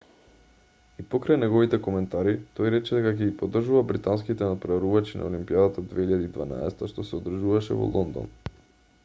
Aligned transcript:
и 1.01 1.03
покрај 1.09 1.37
неговите 1.41 1.79
коментари 1.87 2.33
тој 2.59 2.71
рече 2.75 2.95
дека 2.97 3.11
ќе 3.17 3.19
ги 3.33 3.37
поддржува 3.43 3.83
британските 3.93 4.49
натпреварувачи 4.55 5.21
на 5.21 5.29
олимпијадата 5.29 5.85
2012 5.93 6.93
што 6.95 7.09
се 7.13 7.17
одржуваше 7.21 7.79
во 7.85 7.93
лондон 7.95 8.35